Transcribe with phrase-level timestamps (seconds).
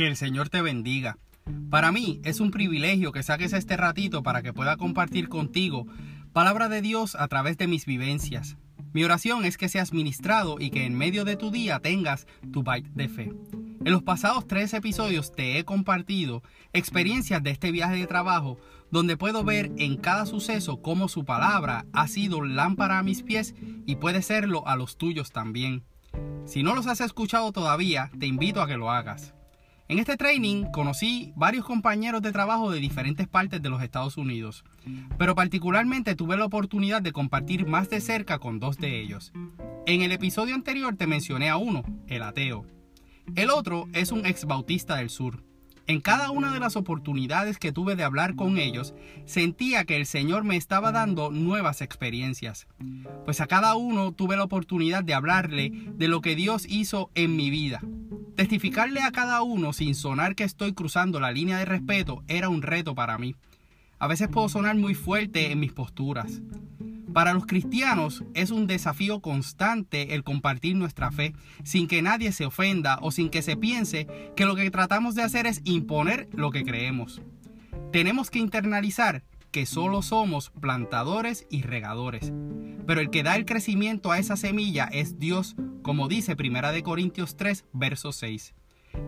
[0.00, 1.18] Que el Señor te bendiga.
[1.68, 5.86] Para mí es un privilegio que saques este ratito para que pueda compartir contigo
[6.32, 8.56] palabra de Dios a través de mis vivencias.
[8.94, 12.62] Mi oración es que seas ministrado y que en medio de tu día tengas tu
[12.62, 13.34] bite de fe.
[13.84, 18.56] En los pasados tres episodios te he compartido experiencias de este viaje de trabajo
[18.90, 23.54] donde puedo ver en cada suceso cómo su palabra ha sido lámpara a mis pies
[23.84, 25.84] y puede serlo a los tuyos también.
[26.46, 29.34] Si no los has escuchado todavía, te invito a que lo hagas.
[29.90, 34.62] En este training conocí varios compañeros de trabajo de diferentes partes de los Estados Unidos,
[35.18, 39.32] pero particularmente tuve la oportunidad de compartir más de cerca con dos de ellos.
[39.86, 42.64] En el episodio anterior te mencioné a uno, el ateo.
[43.34, 45.42] El otro es un ex bautista del sur.
[45.88, 50.06] En cada una de las oportunidades que tuve de hablar con ellos, sentía que el
[50.06, 52.68] Señor me estaba dando nuevas experiencias.
[53.24, 57.34] Pues a cada uno tuve la oportunidad de hablarle de lo que Dios hizo en
[57.34, 57.80] mi vida.
[58.40, 62.62] Testificarle a cada uno sin sonar que estoy cruzando la línea de respeto era un
[62.62, 63.36] reto para mí.
[63.98, 66.40] A veces puedo sonar muy fuerte en mis posturas.
[67.12, 72.46] Para los cristianos es un desafío constante el compartir nuestra fe sin que nadie se
[72.46, 76.50] ofenda o sin que se piense que lo que tratamos de hacer es imponer lo
[76.50, 77.20] que creemos.
[77.92, 82.32] Tenemos que internalizar que solo somos plantadores y regadores,
[82.86, 87.36] pero el que da el crecimiento a esa semilla es Dios, como dice 1 Corintios
[87.36, 88.54] 3, verso 6.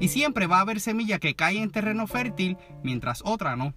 [0.00, 3.74] Y siempre va a haber semilla que cae en terreno fértil mientras otra no.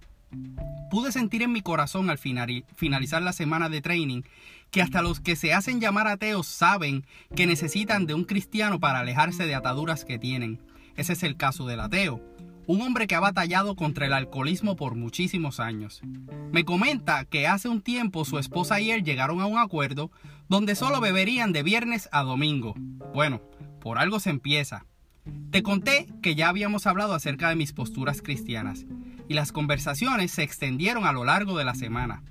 [0.89, 4.23] Pude sentir en mi corazón al finalizar la semana de training
[4.71, 7.05] que hasta los que se hacen llamar ateos saben
[7.35, 10.61] que necesitan de un cristiano para alejarse de ataduras que tienen.
[10.95, 12.21] Ese es el caso del ateo,
[12.67, 16.01] un hombre que ha batallado contra el alcoholismo por muchísimos años.
[16.51, 20.11] Me comenta que hace un tiempo su esposa y él llegaron a un acuerdo
[20.47, 22.75] donde solo beberían de viernes a domingo.
[23.13, 23.41] Bueno,
[23.81, 24.85] por algo se empieza.
[25.51, 28.85] Te conté que ya habíamos hablado acerca de mis posturas cristianas
[29.27, 32.23] y las conversaciones se extendieron a lo largo de la semana.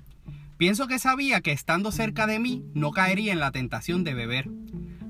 [0.57, 4.49] Pienso que sabía que estando cerca de mí no caería en la tentación de beber.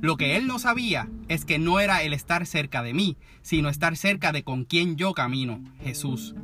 [0.06, 3.70] Lo que él no sabía es que no era el estar cerca de mí, sino
[3.70, 6.36] estar cerca de con quien yo camino, Jesús.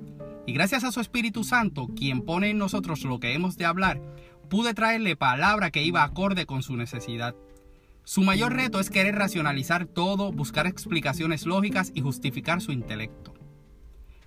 [0.47, 4.01] Y gracias a su Espíritu Santo, quien pone en nosotros lo que hemos de hablar,
[4.49, 7.35] pude traerle palabra que iba acorde con su necesidad.
[8.03, 13.35] Su mayor reto es querer racionalizar todo, buscar explicaciones lógicas y justificar su intelecto.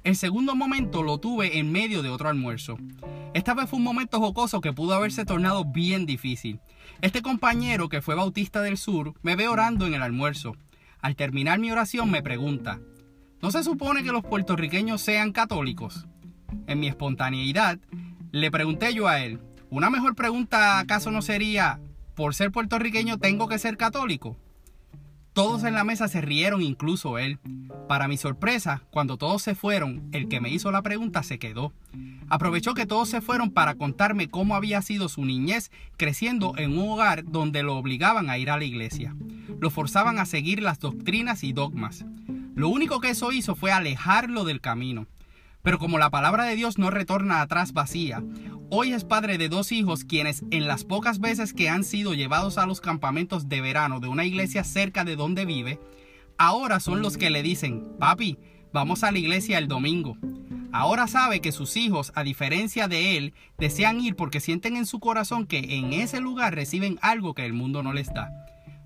[0.05, 2.77] El segundo momento lo tuve en medio de otro almuerzo.
[3.33, 6.61] Esta vez fue un momento jocoso que pudo haberse tornado bien difícil.
[7.01, 10.59] Este compañero, que fue bautista del sur, me ve orando en el almuerzo.
[11.01, 12.81] Al terminar mi oración me pregunta,
[13.41, 16.07] ¿no se supone que los puertorriqueños sean católicos?
[16.67, 17.79] En mi espontaneidad,
[18.31, 19.41] le pregunté yo a él,
[19.71, 21.81] ¿una mejor pregunta acaso no sería,
[22.15, 24.37] ¿por ser puertorriqueño tengo que ser católico?
[25.35, 27.41] Todos en la mesa se rieron, incluso él.
[27.89, 31.73] Para mi sorpresa, cuando todos se fueron, el que me hizo la pregunta se quedó.
[32.29, 36.89] Aprovechó que todos se fueron para contarme cómo había sido su niñez creciendo en un
[36.89, 39.17] hogar donde lo obligaban a ir a la iglesia.
[39.59, 42.05] Lo forzaban a seguir las doctrinas y dogmas.
[42.55, 45.09] Lo único que eso hizo fue alejarlo del camino.
[45.63, 48.23] Pero como la palabra de Dios no retorna atrás vacía,
[48.71, 52.59] hoy es padre de dos hijos quienes en las pocas veces que han sido llevados
[52.59, 55.79] a los campamentos de verano de una iglesia cerca de donde vive,
[56.39, 58.39] ahora son los que le dicen, papi,
[58.73, 60.17] vamos a la iglesia el domingo.
[60.73, 64.99] Ahora sabe que sus hijos, a diferencia de él, desean ir porque sienten en su
[64.99, 68.31] corazón que en ese lugar reciben algo que el mundo no les da.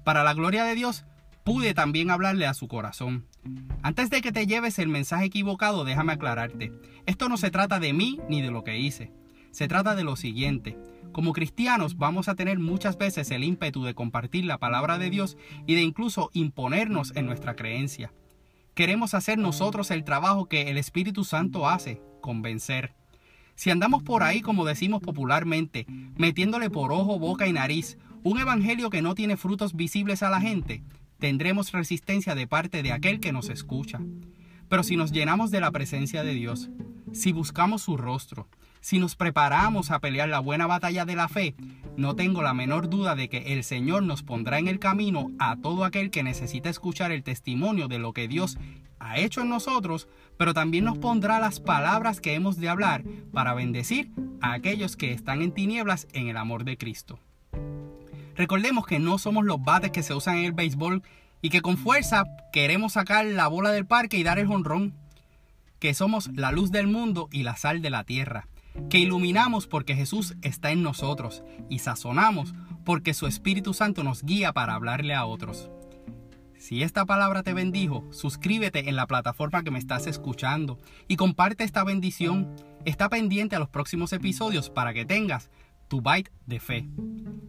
[0.04, 1.06] Para la gloria de Dios,
[1.44, 3.24] pude también hablarle a su corazón.
[3.82, 6.72] Antes de que te lleves el mensaje equivocado, déjame aclararte.
[7.06, 9.10] Esto no se trata de mí ni de lo que hice.
[9.50, 10.78] Se trata de lo siguiente.
[11.12, 15.36] Como cristianos vamos a tener muchas veces el ímpetu de compartir la palabra de Dios
[15.66, 18.12] y de incluso imponernos en nuestra creencia.
[18.74, 22.94] Queremos hacer nosotros el trabajo que el Espíritu Santo hace, convencer.
[23.56, 25.86] Si andamos por ahí, como decimos popularmente,
[26.16, 30.40] metiéndole por ojo, boca y nariz un evangelio que no tiene frutos visibles a la
[30.40, 30.82] gente,
[31.18, 34.00] tendremos resistencia de parte de aquel que nos escucha.
[34.68, 36.70] Pero si nos llenamos de la presencia de Dios,
[37.12, 38.48] si buscamos su rostro,
[38.80, 41.54] si nos preparamos a pelear la buena batalla de la fe,
[41.96, 45.56] no tengo la menor duda de que el Señor nos pondrá en el camino a
[45.56, 48.58] todo aquel que necesita escuchar el testimonio de lo que Dios
[48.98, 53.54] ha hecho en nosotros, pero también nos pondrá las palabras que hemos de hablar para
[53.54, 54.10] bendecir
[54.40, 57.18] a aquellos que están en tinieblas en el amor de Cristo.
[58.36, 61.02] Recordemos que no somos los bates que se usan en el béisbol
[61.42, 64.94] y que con fuerza queremos sacar la bola del parque y dar el jonrón.
[65.80, 68.46] Que somos la luz del mundo y la sal de la tierra.
[68.90, 72.54] Que iluminamos porque Jesús está en nosotros y sazonamos
[72.84, 75.70] porque su Espíritu Santo nos guía para hablarle a otros.
[76.58, 81.64] Si esta palabra te bendijo, suscríbete en la plataforma que me estás escuchando y comparte
[81.64, 82.54] esta bendición.
[82.84, 85.50] Está pendiente a los próximos episodios para que tengas
[85.88, 86.88] tu bite de fe.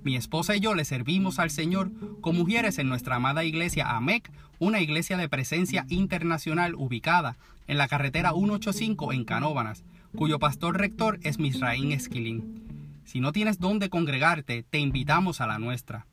[0.04, 1.92] Mi esposa y yo le servimos al Señor
[2.22, 7.38] con mujeres en nuestra amada iglesia AMEC, una iglesia de presencia internacional ubicada
[7.68, 9.84] en la carretera 185 en Canóbanas,
[10.16, 13.02] cuyo pastor rector es Misraín Esquilín.
[13.06, 16.08] Si no tienes dónde congregarte, te invitamos a la nuestra.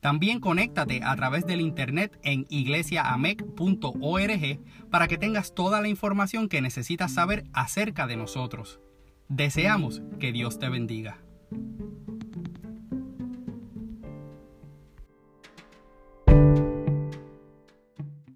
[0.00, 4.58] También conéctate a través del internet en iglesiaamec.org
[4.90, 8.80] para que tengas toda la información que necesitas saber acerca de nosotros.
[9.28, 11.18] Deseamos que Dios te bendiga.